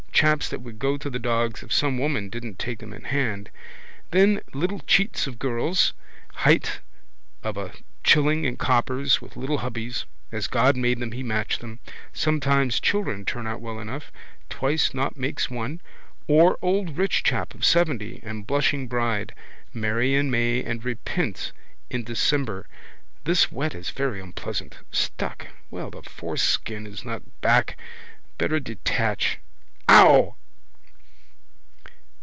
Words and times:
Chaps 0.21 0.49
that 0.49 0.61
would 0.61 0.77
go 0.77 0.97
to 0.99 1.09
the 1.09 1.17
dogs 1.17 1.63
if 1.63 1.73
some 1.73 1.97
woman 1.97 2.29
didn't 2.29 2.59
take 2.59 2.77
them 2.77 2.93
in 2.93 3.05
hand. 3.05 3.49
Then 4.11 4.39
little 4.53 4.77
chits 4.81 5.25
of 5.25 5.39
girls, 5.39 5.93
height 6.35 6.79
of 7.41 7.57
a 7.57 7.73
shilling 8.05 8.45
in 8.45 8.55
coppers, 8.55 9.19
with 9.19 9.35
little 9.35 9.59
hubbies. 9.59 10.05
As 10.31 10.45
God 10.45 10.77
made 10.77 10.99
them 10.99 11.11
he 11.13 11.23
matched 11.23 11.59
them. 11.61 11.79
Sometimes 12.13 12.79
children 12.79 13.25
turn 13.25 13.47
out 13.47 13.61
well 13.61 13.79
enough. 13.79 14.11
Twice 14.47 14.93
nought 14.93 15.17
makes 15.17 15.49
one. 15.49 15.81
Or 16.27 16.55
old 16.61 16.97
rich 16.99 17.23
chap 17.23 17.55
of 17.55 17.65
seventy 17.65 18.19
and 18.21 18.45
blushing 18.45 18.87
bride. 18.87 19.33
Marry 19.73 20.13
in 20.13 20.29
May 20.29 20.63
and 20.63 20.85
repent 20.85 21.51
in 21.89 22.03
December. 22.03 22.67
This 23.23 23.51
wet 23.51 23.73
is 23.73 23.89
very 23.89 24.21
unpleasant. 24.21 24.77
Stuck. 24.91 25.47
Well 25.71 25.89
the 25.89 26.03
foreskin 26.03 26.85
is 26.85 27.03
not 27.03 27.23
back. 27.41 27.75
Better 28.37 28.59
detach. 28.59 29.39
Ow! 29.89 30.35